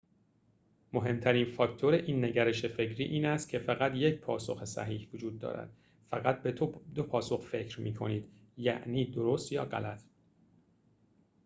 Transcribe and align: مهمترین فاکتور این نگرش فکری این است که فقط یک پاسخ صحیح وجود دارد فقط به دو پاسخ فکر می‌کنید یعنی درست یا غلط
مهمترین 0.93 1.45
فاکتور 1.45 1.93
این 1.93 2.25
نگرش 2.25 2.65
فکری 2.65 3.03
این 3.03 3.25
است 3.25 3.49
که 3.49 3.59
فقط 3.59 3.91
یک 3.95 4.15
پاسخ 4.19 4.63
صحیح 4.63 5.07
وجود 5.13 5.39
دارد 5.39 5.69
فقط 6.09 6.41
به 6.41 6.51
دو 6.95 7.03
پاسخ 7.03 7.41
فکر 7.49 7.81
می‌کنید 7.81 8.29
یعنی 8.57 9.05
درست 9.11 9.51
یا 9.51 9.65
غلط 9.65 10.03